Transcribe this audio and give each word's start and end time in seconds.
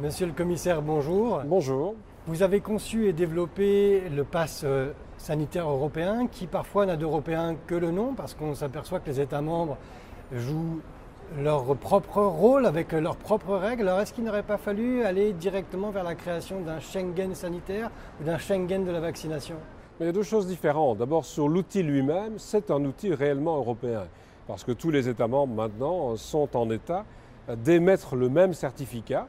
Monsieur 0.00 0.24
le 0.24 0.32
commissaire, 0.32 0.80
bonjour. 0.80 1.42
Bonjour. 1.44 1.94
Vous 2.26 2.42
avez 2.42 2.60
conçu 2.60 3.06
et 3.06 3.12
développé 3.12 4.08
le 4.08 4.24
pass 4.24 4.62
euh, 4.64 4.92
sanitaire 5.18 5.68
européen 5.68 6.26
qui 6.26 6.46
parfois 6.46 6.86
n'a 6.86 6.96
d'européen 6.96 7.56
que 7.66 7.74
le 7.74 7.90
nom 7.90 8.14
parce 8.14 8.32
qu'on 8.32 8.54
s'aperçoit 8.54 9.00
que 9.00 9.10
les 9.10 9.20
États 9.20 9.42
membres 9.42 9.76
jouent 10.32 10.80
leur 11.38 11.76
propre 11.76 12.22
rôle 12.22 12.64
avec 12.64 12.92
leurs 12.92 13.16
propres 13.16 13.56
règles. 13.56 13.88
Alors 13.88 14.00
est-ce 14.00 14.14
qu'il 14.14 14.24
n'aurait 14.24 14.42
pas 14.42 14.56
fallu 14.56 15.04
aller 15.04 15.34
directement 15.34 15.90
vers 15.90 16.04
la 16.04 16.14
création 16.14 16.62
d'un 16.62 16.80
Schengen 16.80 17.34
sanitaire 17.34 17.90
ou 18.22 18.24
d'un 18.24 18.38
Schengen 18.38 18.86
de 18.86 18.90
la 18.90 19.00
vaccination? 19.00 19.56
Il 20.00 20.06
y 20.06 20.08
a 20.08 20.12
deux 20.12 20.22
choses 20.22 20.46
différentes. 20.46 20.96
D'abord, 20.96 21.26
sur 21.26 21.46
l'outil 21.46 21.82
lui-même, 21.82 22.38
c'est 22.38 22.70
un 22.70 22.82
outil 22.86 23.12
réellement 23.12 23.58
européen 23.58 24.04
parce 24.46 24.64
que 24.64 24.72
tous 24.72 24.90
les 24.90 25.10
États 25.10 25.28
membres 25.28 25.54
maintenant 25.54 26.16
sont 26.16 26.56
en 26.56 26.70
état 26.70 27.04
d'émettre 27.54 28.16
le 28.16 28.30
même 28.30 28.54
certificat 28.54 29.26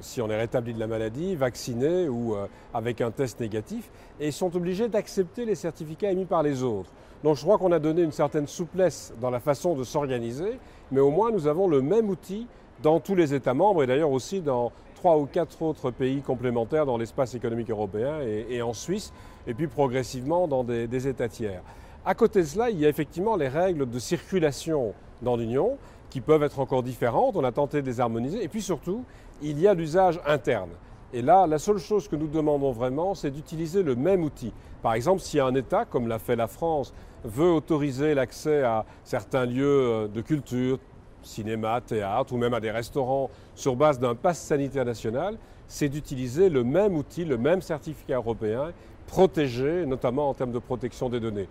si 0.00 0.20
on 0.20 0.30
est 0.30 0.36
rétabli 0.36 0.74
de 0.74 0.80
la 0.80 0.86
maladie, 0.86 1.36
vacciné 1.36 2.08
ou 2.08 2.34
euh, 2.34 2.46
avec 2.74 3.00
un 3.00 3.10
test 3.10 3.40
négatif, 3.40 3.90
et 4.18 4.28
ils 4.28 4.32
sont 4.32 4.54
obligés 4.56 4.88
d'accepter 4.88 5.44
les 5.44 5.54
certificats 5.54 6.10
émis 6.10 6.24
par 6.24 6.42
les 6.42 6.62
autres. 6.62 6.90
Donc 7.22 7.36
je 7.36 7.42
crois 7.42 7.58
qu'on 7.58 7.72
a 7.72 7.78
donné 7.78 8.02
une 8.02 8.12
certaine 8.12 8.46
souplesse 8.46 9.12
dans 9.20 9.30
la 9.30 9.40
façon 9.40 9.74
de 9.74 9.84
s'organiser, 9.84 10.58
mais 10.90 11.00
au 11.00 11.10
moins 11.10 11.30
nous 11.30 11.46
avons 11.46 11.68
le 11.68 11.82
même 11.82 12.08
outil 12.08 12.46
dans 12.82 12.98
tous 12.98 13.14
les 13.14 13.34
États 13.34 13.54
membres 13.54 13.82
et 13.82 13.86
d'ailleurs 13.86 14.10
aussi 14.10 14.40
dans 14.40 14.72
trois 14.94 15.18
ou 15.18 15.26
quatre 15.26 15.60
autres 15.62 15.90
pays 15.90 16.22
complémentaires 16.22 16.86
dans 16.86 16.98
l'espace 16.98 17.34
économique 17.34 17.70
européen 17.70 18.20
et, 18.20 18.60
en 18.62 18.72
Suisse, 18.72 19.12
et 19.46 19.54
puis 19.54 19.66
progressivement 19.66 20.48
dans 20.48 20.64
des, 20.64 20.86
des 20.86 21.08
États 21.08 21.28
tiers. 21.28 21.62
À 22.04 22.14
côté 22.14 22.40
de 22.40 22.46
cela, 22.46 22.70
il 22.70 22.78
y 22.78 22.86
a 22.86 22.88
effectivement 22.88 23.36
les 23.36 23.48
règles 23.48 23.88
de 23.88 23.98
circulation 23.98 24.94
dans 25.22 25.36
l'Union 25.36 25.76
qui 26.10 26.20
peuvent 26.20 26.42
être 26.42 26.58
encore 26.58 26.82
différentes. 26.82 27.36
On 27.36 27.44
a 27.44 27.52
tenté 27.52 27.80
de 27.80 27.86
les 27.86 28.00
harmoniser. 28.00 28.42
Et 28.42 28.48
puis 28.48 28.60
surtout, 28.62 29.04
il 29.40 29.58
y 29.58 29.66
a 29.66 29.74
l'usage 29.74 30.20
interne. 30.26 30.70
Et 31.12 31.22
là, 31.22 31.46
la 31.46 31.58
seule 31.58 31.78
chose 31.78 32.06
que 32.06 32.16
nous 32.16 32.28
demandons 32.28 32.72
vraiment, 32.72 33.14
c'est 33.14 33.30
d'utiliser 33.30 33.82
le 33.82 33.96
même 33.96 34.22
outil. 34.22 34.52
Par 34.82 34.94
exemple, 34.94 35.20
si 35.20 35.40
un 35.40 35.54
État, 35.54 35.84
comme 35.84 36.06
l'a 36.06 36.18
fait 36.18 36.36
la 36.36 36.46
France, 36.46 36.92
veut 37.24 37.50
autoriser 37.50 38.14
l'accès 38.14 38.62
à 38.62 38.84
certains 39.04 39.44
lieux 39.44 39.64
euh, 39.66 40.08
de 40.08 40.20
culture, 40.20 40.78
cinéma, 41.22 41.80
théâtre 41.80 42.32
ou 42.32 42.38
même 42.38 42.54
à 42.54 42.60
des 42.60 42.70
restaurants 42.70 43.28
sur 43.54 43.76
base 43.76 43.98
d'un 43.98 44.14
pass 44.14 44.38
sanitaire 44.38 44.84
national, 44.84 45.36
c'est 45.66 45.88
d'utiliser 45.88 46.48
le 46.48 46.64
même 46.64 46.96
outil, 46.96 47.24
le 47.24 47.36
même 47.36 47.60
certificat 47.60 48.16
européen, 48.16 48.72
protégé, 49.06 49.84
notamment 49.86 50.30
en 50.30 50.34
termes 50.34 50.52
de 50.52 50.58
protection 50.58 51.08
des 51.08 51.20
données. 51.20 51.48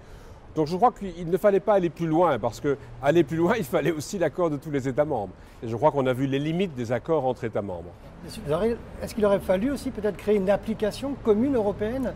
Donc 0.56 0.68
je 0.68 0.76
crois 0.76 0.92
qu'il 0.92 1.30
ne 1.30 1.38
fallait 1.38 1.60
pas 1.60 1.74
aller 1.74 1.90
plus 1.90 2.08
loin, 2.08 2.40
parce 2.40 2.60
qu'aller 2.60 3.24
plus 3.24 3.38
loin, 3.38 3.56
il 3.58 3.64
fallait 3.64 3.92
aussi 3.92 4.18
l'accord 4.18 4.50
de 4.50 4.58
tous 4.58 4.72
les 4.72 4.88
États 4.88 5.06
membres. 5.06 5.34
Et 5.64 5.68
je 5.68 5.76
crois 5.76 5.92
qu'on 5.92 6.08
a 6.08 6.14
vu 6.14 6.26
les 6.26 6.40
limites 6.40 6.76
des 6.76 6.92
accords 6.92 7.26
entre 7.26 7.44
États 7.44 7.62
membres. 7.62 7.92
Est-ce 9.02 9.16
qu'il 9.16 9.26
aurait 9.26 9.40
fallu 9.40 9.72
aussi 9.72 9.92
peut-être 9.92 10.18
créer 10.18 10.36
une 10.36 10.50
application 10.50 11.16
commune 11.24 11.56
européenne? 11.56 12.14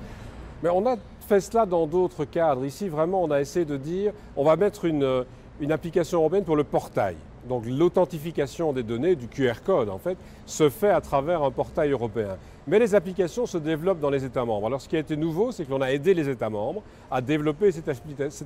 Mais 0.62 0.70
on 0.70 0.86
a 0.86 0.96
fait 1.28 1.40
cela 1.40 1.66
dans 1.66 1.88
d'autres 1.88 2.26
cadres. 2.26 2.66
Ici, 2.66 2.90
vraiment, 2.90 3.24
on 3.24 3.32
a 3.32 3.40
essayé 3.42 3.66
de 3.66 3.78
dire, 3.78 4.14
on 4.36 4.44
va 4.44 4.56
mettre 4.56 4.86
une, 4.86 5.26
une 5.60 5.72
application 5.72 6.20
européenne 6.20 6.44
pour 6.44 6.56
le 6.56 6.64
portail. 6.64 7.16
Donc 7.48 7.66
l'authentification 7.66 8.74
des 8.74 8.84
données, 8.84 9.16
du 9.16 9.28
QR 9.28 9.62
code 9.66 9.90
en 9.90 9.98
fait, 9.98 10.18
se 10.46 10.70
fait 10.70 10.90
à 10.90 11.02
travers 11.02 11.44
un 11.44 11.52
portail 11.52 11.92
européen. 11.92 12.38
Mais 12.68 12.80
les 12.80 12.96
applications 12.96 13.46
se 13.46 13.58
développent 13.58 14.00
dans 14.00 14.10
les 14.10 14.24
États 14.24 14.46
membres. 14.46 14.68
Alors 14.68 14.82
ce 14.82 14.88
qui 14.88 14.96
a 14.96 15.00
été 15.00 15.18
nouveau, 15.18 15.52
c'est 15.52 15.66
que 15.66 15.72
l'on 15.72 15.82
a 15.82 15.92
aidé 15.92 16.14
les 16.14 16.30
États 16.30 16.50
membres 16.50 16.82
à 17.12 17.22
développer 17.22 17.72
cette, 17.72 17.90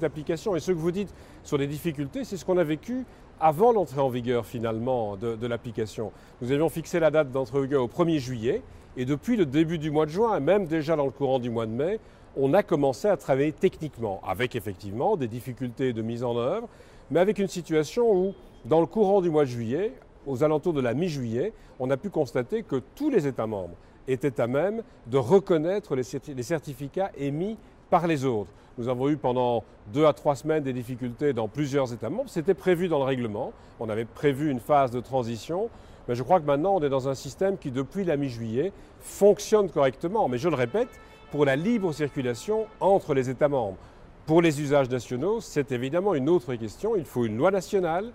application. 0.03 0.56
Et 0.56 0.59
ce 0.59 0.72
que 0.72 0.78
vous 0.78 0.92
dites 0.92 1.14
sur 1.44 1.58
les 1.58 1.68
difficultés, 1.68 2.23
c'est 2.23 2.38
ce 2.38 2.45
qu'on 2.45 2.58
a 2.58 2.64
vécu 2.64 3.06
avant 3.40 3.72
l'entrée 3.72 4.02
en 4.02 4.09
vigueur 4.09 4.45
finalement 4.45 5.16
de, 5.16 5.36
de 5.36 5.48
l'application. 5.48 6.12
Nous 6.42 6.52
avions 6.52 6.70
fixé 6.70 7.00
la 7.00 7.12
date 7.12 7.31
d'entrée 7.31 7.59
en 7.59 7.62
vigueur 7.62 7.84
au 7.84 7.88
1er 7.88 8.20
juillet. 8.20 8.62
Et 9.00 9.06
depuis 9.06 9.38
le 9.38 9.46
début 9.46 9.78
du 9.78 9.91
mois 9.91 10.07
de 10.07 10.12
juin, 10.12 10.36
et 10.36 10.40
même 10.40 10.66
déjà 10.66 10.96
dans 10.96 11.06
le 11.06 11.12
courant 11.12 11.38
du 11.38 11.52
mois 11.52 11.68
de 11.68 11.72
mai, 11.72 12.00
on 12.36 12.53
a 12.53 12.63
commencé 12.63 13.07
à 13.07 13.18
travailler 13.18 13.52
techniquement, 13.52 14.22
avec 14.25 14.56
effectivement 14.56 15.18
des 15.18 15.28
difficultés 15.28 15.94
de 15.94 16.02
mise 16.02 16.24
en 16.24 16.36
œuvre, 16.38 16.68
mais 17.09 17.19
avec 17.19 17.40
une 17.40 17.47
situation 17.47 18.12
où 18.12 18.34
dans 18.67 18.81
le 18.81 18.85
courant 18.85 19.22
du 19.22 19.29
mois 19.29 19.45
de 19.45 19.50
juillet, 19.50 19.94
aux 20.25 20.44
alentours 20.44 20.73
de 20.73 20.81
la 20.81 20.94
mi-juillet, 20.94 21.53
on 21.79 21.89
a 21.89 21.97
pu 21.97 22.09
constater 22.09 22.63
que 22.63 22.81
tous 22.95 23.09
les 23.09 23.25
États 23.28 23.47
membres 23.47 23.75
étaient 24.07 24.41
à 24.41 24.47
même 24.47 24.83
de 25.07 25.17
reconnaître 25.17 25.95
les 25.95 26.44
certificats 26.44 27.11
émis 27.17 27.57
par 27.89 28.07
les 28.07 28.25
autres. 28.25 28.51
Nous 28.77 28.89
avons 28.89 29.09
eu 29.09 29.17
pendant 29.17 29.63
deux 29.94 30.06
à 30.06 30.13
trois 30.13 30.35
semaines 30.35 30.63
des 30.63 30.73
difficultés 30.73 31.33
dans 31.33 31.47
plusieurs 31.47 31.94
États 31.94 32.09
membres. 32.09 32.29
C'était 32.29 32.53
prévu 32.53 32.88
dans 32.88 33.00
le 33.00 33.06
règlement. 33.06 33.53
On 33.79 33.89
avait 33.89 34.06
prévu 34.06 34.51
une 34.51 34.59
phase 34.59 34.91
de 34.91 35.00
transition. 35.00 35.69
Mais 36.07 36.16
je 36.16 36.23
crois 36.23 36.39
que 36.39 36.45
maintenant, 36.45 36.75
on 36.75 36.83
est 36.83 36.89
dans 36.89 37.09
un 37.09 37.16
système 37.16 37.57
qui, 37.57 37.72
depuis 37.72 38.03
la 38.03 38.17
mi-juillet, 38.17 38.72
fonctionne 39.00 39.69
correctement. 39.69 40.29
Mais 40.29 40.38
je 40.38 40.47
le 40.47 40.56
répète, 40.56 40.89
pour 41.31 41.44
la 41.44 41.56
libre 41.56 41.91
circulation 41.91 42.67
entre 42.79 43.13
les 43.13 43.29
États 43.29 43.50
membres. 43.50 43.77
Pour 44.25 44.41
les 44.41 44.61
usages 44.61 44.89
nationaux, 44.89 45.39
c'est 45.41 45.72
évidemment 45.72 46.13
une 46.13 46.29
autre 46.29 46.53
question. 46.56 46.95
Il 46.95 47.06
faut 47.06 47.25
une 47.25 47.38
loi 47.38 47.50
nationale, 47.50 48.11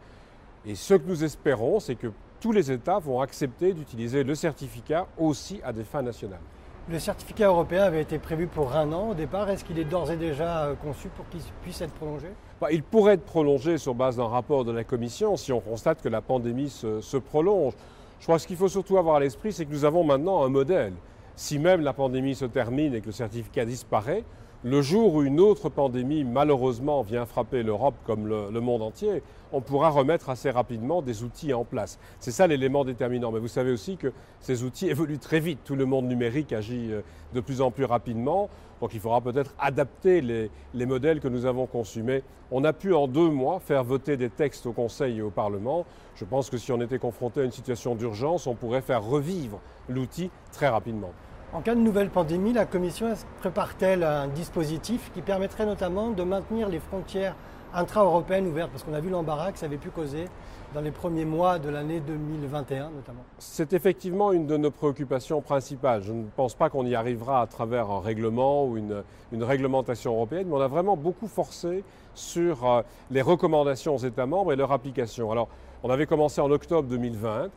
et 0.66 0.74
ce 0.74 0.94
que 0.94 1.08
nous 1.08 1.24
espérons, 1.24 1.80
c'est 1.80 1.96
que 1.96 2.08
tous 2.40 2.52
les 2.52 2.70
États 2.70 2.98
vont 2.98 3.20
accepter 3.20 3.72
d'utiliser 3.72 4.24
le 4.24 4.34
certificat 4.34 5.06
aussi 5.18 5.60
à 5.64 5.72
des 5.72 5.84
fins 5.84 6.02
nationales. 6.02 6.40
Le 6.88 6.98
certificat 6.98 7.46
européen 7.46 7.84
avait 7.84 8.02
été 8.02 8.18
prévu 8.18 8.48
pour 8.48 8.74
un 8.74 8.92
an 8.92 9.10
au 9.10 9.14
départ. 9.14 9.48
Est-ce 9.48 9.64
qu'il 9.64 9.78
est 9.78 9.84
d'ores 9.84 10.10
et 10.10 10.16
déjà 10.16 10.64
euh, 10.64 10.74
conçu 10.74 11.08
pour 11.08 11.28
qu'il 11.28 11.40
puisse 11.62 11.80
être 11.80 11.92
prolongé? 11.92 12.26
Bah, 12.60 12.72
Il 12.72 12.82
pourrait 12.82 13.14
être 13.14 13.24
prolongé 13.24 13.78
sur 13.78 13.94
base 13.94 14.16
d'un 14.16 14.26
rapport 14.26 14.64
de 14.64 14.72
la 14.72 14.82
Commission 14.82 15.36
si 15.36 15.52
on 15.52 15.60
constate 15.60 16.02
que 16.02 16.08
la 16.08 16.20
pandémie 16.20 16.70
se, 16.70 17.00
se 17.00 17.16
prolonge. 17.16 17.74
Je 18.18 18.24
crois 18.24 18.36
que 18.36 18.42
ce 18.42 18.46
qu'il 18.48 18.56
faut 18.56 18.68
surtout 18.68 18.98
avoir 18.98 19.16
à 19.16 19.20
l'esprit, 19.20 19.52
c'est 19.52 19.64
que 19.64 19.70
nous 19.70 19.84
avons 19.84 20.02
maintenant 20.02 20.44
un 20.44 20.48
modèle. 20.48 20.92
Si 21.36 21.60
même 21.60 21.82
la 21.82 21.92
pandémie 21.92 22.34
se 22.34 22.44
termine 22.44 22.94
et 22.94 23.00
que 23.00 23.06
le 23.06 23.12
certificat 23.12 23.64
disparaît, 23.64 24.24
le 24.64 24.80
jour 24.80 25.14
où 25.14 25.22
une 25.22 25.40
autre 25.40 25.68
pandémie 25.68 26.22
malheureusement 26.22 27.02
vient 27.02 27.26
frapper 27.26 27.64
l'Europe 27.64 27.96
comme 28.04 28.28
le, 28.28 28.60
monde 28.60 28.82
entier, 28.82 29.22
on 29.52 29.60
pourra 29.60 29.90
remettre 29.90 30.30
assez 30.30 30.50
rapidement 30.50 31.02
des 31.02 31.24
outils 31.24 31.52
en 31.52 31.64
place. 31.64 31.98
C'est 32.20 32.30
ça 32.30 32.46
l'élément 32.46 32.84
déterminant. 32.84 33.32
Mais 33.32 33.40
vous 33.40 33.48
savez 33.48 33.72
aussi 33.72 33.96
que 33.96 34.12
ces 34.40 34.62
outils 34.62 34.88
évoluent 34.88 35.18
très 35.18 35.40
vite. 35.40 35.58
Tout 35.64 35.74
le 35.74 35.84
monde 35.84 36.06
numérique 36.06 36.52
agit 36.52 36.92
euh, 36.92 37.00
de 37.34 37.40
plus 37.40 37.60
en 37.60 37.72
plus 37.72 37.84
rapidement. 37.84 38.48
Donc 38.80 38.94
il 38.94 39.00
faudra 39.00 39.20
peut-être 39.20 39.52
adapter 39.58 40.20
les, 40.20 40.48
les, 40.74 40.86
modèles 40.86 41.18
que 41.18 41.28
nous 41.28 41.44
avons 41.44 41.66
conçus. 41.66 42.04
Mais 42.04 42.22
on 42.52 42.62
a 42.62 42.72
pu 42.72 42.94
en 42.94 43.08
deux 43.08 43.30
mois 43.30 43.58
faire 43.58 43.82
voter 43.82 44.16
des 44.16 44.30
textes 44.30 44.66
au 44.66 44.72
Conseil 44.72 45.18
et 45.18 45.22
au 45.22 45.30
Parlement. 45.30 45.86
Je 46.14 46.24
pense 46.24 46.50
que 46.50 46.56
si 46.56 46.70
on 46.70 46.80
était 46.80 47.00
confronté 47.00 47.40
à 47.40 47.44
une 47.44 47.50
situation 47.50 47.96
d'urgence, 47.96 48.46
on 48.46 48.54
pourrait 48.54 48.80
faire 48.80 49.02
revivre 49.02 49.60
l'outil 49.88 50.30
très 50.52 50.68
rapidement. 50.68 51.10
En 51.54 51.60
cas 51.60 51.74
de 51.74 51.80
nouvelle 51.80 52.08
pandémie, 52.08 52.54
la 52.54 52.64
Commission 52.64 53.12
prépare-t-elle 53.40 54.04
un 54.04 54.26
dispositif 54.26 55.10
qui 55.12 55.20
permettrait 55.20 55.66
notamment 55.66 56.08
de 56.08 56.22
maintenir 56.22 56.70
les 56.70 56.78
frontières 56.78 57.36
intra-européennes 57.74 58.46
ouvertes? 58.46 58.70
Parce 58.70 58.84
qu'on 58.84 58.94
a 58.94 59.00
vu 59.00 59.10
l'embarras 59.10 59.52
que 59.52 59.58
ça 59.58 59.66
avait 59.66 59.76
pu 59.76 59.90
causer 59.90 60.24
dans 60.72 60.80
les 60.80 60.90
premiers 60.90 61.26
mois 61.26 61.58
de 61.58 61.68
l'année 61.68 62.00
2021 62.00 62.88
notamment. 62.96 63.22
C'est 63.36 63.74
effectivement 63.74 64.32
une 64.32 64.46
de 64.46 64.56
nos 64.56 64.70
préoccupations 64.70 65.42
principales. 65.42 66.02
Je 66.02 66.14
ne 66.14 66.24
pense 66.24 66.54
pas 66.54 66.70
qu'on 66.70 66.86
y 66.86 66.94
arrivera 66.94 67.42
à 67.42 67.46
travers 67.46 67.90
un 67.90 68.00
règlement 68.00 68.64
ou 68.64 68.78
une, 68.78 69.02
réglementation 69.32 70.14
européenne, 70.14 70.46
mais 70.48 70.54
on 70.54 70.60
a 70.62 70.68
vraiment 70.68 70.96
beaucoup 70.96 71.28
forcé 71.28 71.84
sur 72.14 72.66
euh, 72.66 72.80
les 73.10 73.20
recommandations 73.20 73.94
aux 73.94 73.98
États 73.98 74.24
membres 74.24 74.54
et 74.54 74.56
leur 74.56 74.72
application. 74.72 75.30
Alors, 75.30 75.48
on 75.82 75.90
avait 75.90 76.06
commencé 76.06 76.40
en 76.40 76.50
octobre 76.50 76.88
2020. 76.88 77.50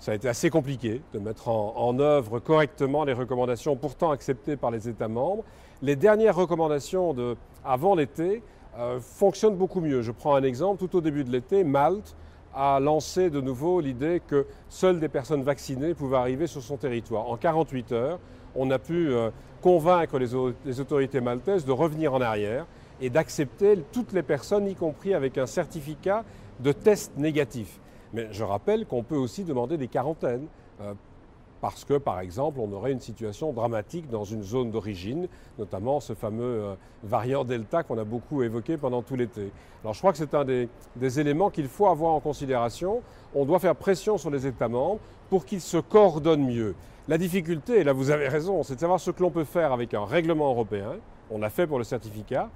Ça 0.00 0.12
a 0.12 0.14
été 0.14 0.30
assez 0.30 0.48
compliqué 0.48 1.02
de 1.12 1.18
mettre 1.18 1.48
en, 1.48 1.98
œuvre 1.98 2.38
correctement 2.38 3.04
les 3.04 3.12
recommandations 3.12 3.76
pourtant 3.76 4.12
acceptées 4.12 4.56
par 4.56 4.70
les 4.70 4.88
États 4.88 5.08
membres. 5.08 5.44
Les 5.82 5.94
dernières 5.94 6.36
recommandations 6.36 7.12
de, 7.12 7.36
avant 7.66 7.94
l'été 7.94 8.42
euh, 8.78 8.98
fonctionnent 8.98 9.56
beaucoup 9.56 9.82
mieux. 9.82 10.00
Je 10.00 10.10
prends 10.10 10.36
un 10.36 10.42
exemple. 10.42 10.78
Tout 10.78 10.96
au 10.96 11.00
début 11.02 11.22
de 11.22 11.30
l'été, 11.30 11.64
Malte 11.64 12.16
a 12.54 12.80
lancé 12.80 13.28
de 13.28 13.42
nouveau 13.42 13.80
l'idée 13.80 14.22
que 14.26 14.46
seules 14.70 15.00
des 15.00 15.10
personnes 15.10 15.42
vaccinées 15.42 15.92
pouvaient 15.92 16.16
arriver 16.16 16.46
sur 16.46 16.62
son 16.62 16.78
territoire. 16.78 17.28
En 17.28 17.36
48 17.36 17.92
heures, 17.92 18.20
on 18.56 18.70
a 18.70 18.78
pu 18.78 19.12
euh, 19.12 19.28
convaincre 19.60 20.18
les, 20.18 20.28
les 20.64 20.80
autorités 20.80 21.20
maltaises 21.20 21.66
de 21.66 21.72
revenir 21.72 22.14
en 22.14 22.22
arrière 22.22 22.64
et 23.02 23.10
d'accepter 23.10 23.84
toutes 23.92 24.14
les 24.14 24.22
personnes, 24.22 24.66
y 24.66 24.74
compris 24.74 25.12
avec 25.12 25.36
un 25.36 25.46
certificat 25.46 26.24
de 26.58 26.72
test 26.72 27.12
négatif. 27.18 27.80
Mais 28.12 28.28
je 28.32 28.44
rappelle 28.44 28.86
qu'on 28.86 29.02
peut 29.02 29.16
aussi 29.16 29.44
demander 29.44 29.76
des 29.76 29.88
quarantaines. 29.88 30.46
Euh, 30.80 30.94
parce 31.60 31.84
que, 31.84 31.98
par 31.98 32.20
exemple, 32.20 32.58
on 32.60 32.72
aurait 32.72 32.92
une 32.92 33.00
situation 33.00 33.52
dramatique 33.52 34.08
dans 34.08 34.24
une 34.24 34.42
zone 34.42 34.70
d'origine, 34.70 35.28
notamment 35.58 36.00
ce 36.00 36.14
fameux 36.14 36.42
euh, 36.44 36.74
variant 37.04 37.44
Delta 37.44 37.82
qu'on 37.82 37.98
a 37.98 38.04
beaucoup 38.04 38.42
évoqué 38.42 38.78
pendant 38.78 39.02
tout 39.02 39.14
l'été. 39.14 39.52
Alors 39.82 39.94
je 39.94 39.98
crois 39.98 40.12
que 40.12 40.18
c'est 40.18 40.34
un 40.34 40.44
des, 40.44 40.68
des 40.96 41.20
éléments 41.20 41.50
qu'il 41.50 41.68
faut 41.68 41.86
avoir 41.86 42.14
en 42.14 42.20
considération. 42.20 43.02
On 43.34 43.44
doit 43.44 43.58
faire 43.58 43.76
pression 43.76 44.16
sur 44.16 44.30
les 44.30 44.46
États 44.46 44.68
membres 44.68 45.00
pour 45.28 45.44
qu'ils 45.44 45.60
se 45.60 45.76
coordonnent 45.76 46.46
mieux. 46.46 46.74
La 47.08 47.18
difficulté, 47.18 47.80
et 47.80 47.84
là 47.84 47.92
vous 47.92 48.10
avez 48.10 48.28
raison, 48.28 48.62
c'est 48.62 48.76
de 48.76 48.80
savoir 48.80 49.00
ce 49.00 49.10
que 49.10 49.22
l'on 49.22 49.30
peut 49.30 49.44
faire 49.44 49.72
avec 49.72 49.92
un 49.94 50.04
règlement 50.04 50.50
européen. 50.50 50.96
On 51.30 51.38
l'a 51.38 51.50
fait 51.50 51.66
pour 51.66 51.78
le 51.78 51.84
certificat 51.84 52.48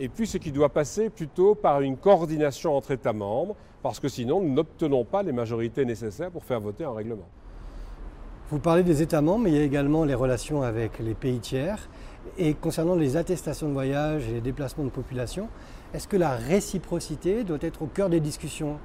et 0.00 0.08
puis 0.08 0.26
ce 0.26 0.38
qui 0.38 0.50
doit 0.50 0.70
passer 0.70 1.10
plutôt 1.10 1.54
par 1.54 1.82
une 1.82 1.98
coordination 1.98 2.74
entre 2.74 2.92
États 2.92 3.12
membres, 3.12 3.54
parce 3.82 4.00
que 4.00 4.08
sinon 4.08 4.40
nous 4.40 4.52
n'obtenons 4.52 5.04
pas 5.04 5.22
les 5.22 5.32
majorités 5.32 5.84
nécessaires 5.84 6.30
pour 6.30 6.42
faire 6.42 6.58
voter 6.58 6.84
un 6.84 6.92
règlement. 6.92 7.28
Vous 8.48 8.58
parlez 8.58 8.82
des 8.82 9.02
États 9.02 9.20
membres, 9.20 9.44
mais 9.44 9.50
il 9.50 9.56
y 9.56 9.60
a 9.60 9.62
également 9.62 10.04
les 10.04 10.14
relations 10.14 10.62
avec 10.62 10.98
les 10.98 11.14
pays 11.14 11.38
tiers. 11.38 11.88
Et 12.36 12.54
concernant 12.54 12.94
les 12.94 13.16
attestations 13.16 13.68
de 13.68 13.72
voyage 13.72 14.28
et 14.28 14.32
les 14.32 14.40
déplacements 14.40 14.84
de 14.84 14.90
population, 14.90 15.48
est-ce 15.94 16.08
que 16.08 16.16
la 16.16 16.30
réciprocité 16.30 17.44
doit 17.44 17.58
être 17.60 17.82
au 17.82 17.86
cœur 17.86 18.08
des 18.08 18.20
discussions? 18.20 18.78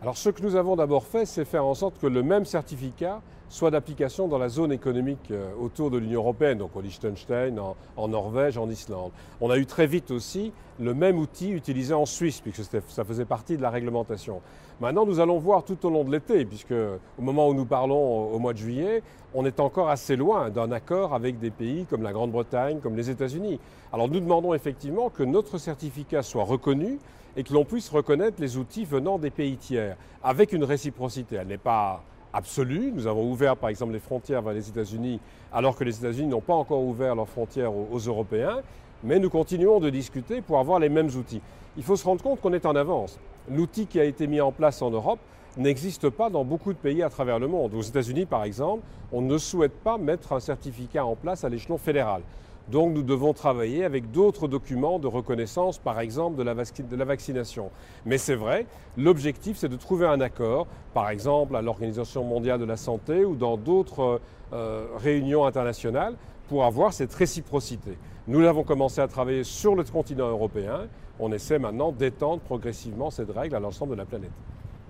Alors 0.00 0.16
ce 0.16 0.30
que 0.30 0.42
nous 0.42 0.54
avons 0.54 0.76
d'abord 0.76 1.04
fait, 1.04 1.26
c'est 1.26 1.44
faire 1.44 1.66
en 1.66 1.74
sorte 1.74 1.98
que 1.98 2.06
le 2.06 2.22
même 2.22 2.44
certificat 2.44 3.20
soit 3.50 3.70
d'application 3.70 4.28
dans 4.28 4.38
la 4.38 4.48
zone 4.48 4.72
économique 4.72 5.30
euh, 5.32 5.50
autour 5.60 5.90
de 5.90 5.98
l'Union 5.98 6.20
européenne, 6.20 6.58
donc 6.58 6.74
au 6.76 6.80
Liechtenstein, 6.80 7.60
en, 7.96 8.08
Norvège, 8.08 8.56
en 8.56 8.70
Islande. 8.70 9.10
On 9.40 9.50
a 9.50 9.58
eu 9.58 9.66
très 9.66 9.86
vite 9.86 10.12
aussi 10.12 10.52
le 10.78 10.94
même 10.94 11.18
outil 11.18 11.50
utilisé 11.50 11.92
en 11.92 12.06
Suisse, 12.06 12.40
puisque 12.40 12.62
ça 12.88 13.04
faisait 13.04 13.24
partie 13.24 13.56
de 13.56 13.62
la 13.62 13.68
réglementation. 13.68 14.40
Maintenant, 14.80 15.04
nous 15.04 15.20
allons 15.20 15.38
voir 15.38 15.64
tout 15.64 15.84
au 15.84 15.90
long 15.90 16.04
de 16.04 16.12
l'été, 16.12 16.46
puisque 16.46 16.72
au 16.72 17.22
moment 17.22 17.48
où 17.48 17.54
nous 17.54 17.66
parlons 17.66 18.32
au 18.32 18.38
mois 18.38 18.54
de 18.54 18.58
juillet, 18.58 19.02
on 19.34 19.44
est 19.44 19.60
encore 19.60 19.90
assez 19.90 20.16
loin 20.16 20.48
d'un 20.48 20.72
accord 20.72 21.12
avec 21.12 21.38
des 21.38 21.50
pays 21.50 21.84
comme 21.84 22.02
la 22.02 22.12
Grande-Bretagne, 22.12 22.78
comme 22.80 22.96
les 22.96 23.10
États-Unis. 23.10 23.60
Alors 23.92 24.08
nous 24.08 24.20
demandons 24.20 24.54
effectivement 24.54 25.10
que 25.10 25.24
notre 25.24 25.58
certificat 25.58 26.22
soit 26.22 26.44
reconnu 26.44 26.98
et 27.36 27.42
que 27.42 27.52
l'on 27.52 27.64
puisse 27.64 27.90
reconnaître 27.90 28.40
les 28.40 28.56
outils 28.56 28.84
venant 28.84 29.18
des 29.18 29.30
pays 29.30 29.56
tiers, 29.56 29.96
avec 30.22 30.52
une 30.52 30.64
réciprocité. 30.64 31.36
Elle 31.36 31.48
n'est 31.48 31.58
pas 31.58 32.02
absolue. 32.32 32.92
Nous 32.92 33.06
avons 33.06 33.30
ouvert 33.30 33.56
par 33.56 33.70
exemple 33.70 33.92
les 33.92 33.98
frontières 34.00 34.42
vers 34.42 34.52
les 34.52 34.68
États-Unis, 34.68 35.20
alors 35.52 35.76
que 35.76 35.84
les 35.84 35.98
États-Unis 35.98 36.28
n'ont 36.28 36.40
pas 36.40 36.54
encore 36.54 36.82
ouvert 36.82 37.14
leurs 37.14 37.28
frontières 37.28 37.72
aux, 37.72 37.98
Européens, 37.98 38.60
mais 39.02 39.18
nous 39.18 39.30
continuons 39.30 39.80
de 39.80 39.90
discuter 39.90 40.40
pour 40.40 40.58
avoir 40.58 40.78
les 40.78 40.88
mêmes 40.88 41.10
outils. 41.16 41.40
Il 41.76 41.82
faut 41.82 41.96
se 41.96 42.04
rendre 42.04 42.22
compte 42.22 42.40
qu'on 42.40 42.52
est 42.52 42.66
en 42.66 42.76
avance. 42.76 43.18
L'outil 43.50 43.86
qui 43.86 44.00
a 44.00 44.04
été 44.04 44.26
mis 44.26 44.40
en 44.40 44.52
place 44.52 44.82
en 44.82 44.90
Europe 44.90 45.20
n'existe 45.56 46.08
pas 46.10 46.30
dans 46.30 46.44
beaucoup 46.44 46.72
de 46.72 46.78
pays 46.78 47.02
à 47.02 47.10
travers 47.10 47.38
le 47.38 47.48
monde. 47.48 47.74
Aux 47.74 47.82
États-Unis, 47.82 48.26
par 48.26 48.44
exemple, 48.44 48.82
on 49.12 49.22
ne 49.22 49.38
souhaite 49.38 49.74
pas 49.82 49.98
mettre 49.98 50.32
un 50.32 50.40
certificat 50.40 51.04
en 51.04 51.16
place 51.16 51.44
à 51.44 51.48
l'échelon 51.48 51.78
fédéral. 51.78 52.22
Donc 52.70 52.92
nous 52.92 53.02
devons 53.02 53.32
travailler 53.32 53.84
avec 53.84 54.12
d'autres 54.12 54.46
documents 54.46 54.98
de 54.98 55.08
reconnaissance, 55.08 55.78
par 55.78 55.98
exemple 55.98 56.36
de 56.36 56.42
la, 56.44 57.04
vaccination. 57.04 57.70
Mais 58.06 58.16
c'est 58.16 58.36
vrai, 58.36 58.66
l'objectif 58.96 59.56
c'est 59.56 59.68
de 59.68 59.76
trouver 59.76 60.06
un 60.06 60.20
accord, 60.20 60.66
par 60.94 61.10
exemple 61.10 61.56
à 61.56 61.62
l'Organisation 61.62 62.22
mondiale 62.22 62.60
de 62.60 62.64
la 62.64 62.76
santé 62.76 63.24
ou 63.24 63.34
dans 63.34 63.56
d'autres 63.56 64.20
euh, 64.52 64.86
réunions 64.98 65.46
internationales, 65.46 66.14
pour 66.48 66.64
avoir 66.64 66.92
cette 66.92 67.14
réciprocité. 67.14 67.96
Nous 68.28 68.40
l'avons 68.40 68.64
commencé 68.64 69.00
à 69.00 69.08
travailler 69.08 69.44
sur 69.44 69.74
le 69.74 69.84
continent 69.84 70.28
européen. 70.28 70.88
On 71.18 71.32
essaie 71.32 71.58
maintenant 71.58 71.92
d'étendre 71.92 72.40
progressivement 72.40 73.10
cette 73.10 73.30
règle 73.30 73.56
à 73.56 73.60
l'ensemble 73.60 73.92
de 73.92 73.98
la 73.98 74.04
planète. 74.04 74.32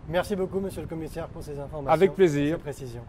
Merci 0.09 0.37
beaucoup, 0.37 0.61
monsieur 0.61 0.83
le 0.83 0.89
commissaire, 0.89 1.29
pour 1.29 1.43
ces 1.43 1.59
informations. 1.59 1.93
Avec 1.93 2.15
plaisir. 2.15 2.57
Ces 2.57 2.63
précisions. 2.63 3.03